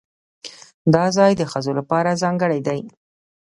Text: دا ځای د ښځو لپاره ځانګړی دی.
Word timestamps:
دا 0.93 1.05
ځای 1.17 1.31
د 1.37 1.41
ښځو 1.51 1.71
لپاره 1.79 2.19
ځانګړی 2.21 2.59
دی. 2.67 2.79